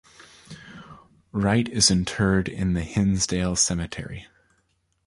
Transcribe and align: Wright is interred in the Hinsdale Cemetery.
Wright 1.31 1.67
is 1.69 1.91
interred 1.91 2.49
in 2.49 2.73
the 2.73 2.81
Hinsdale 2.81 3.55
Cemetery. 3.55 4.27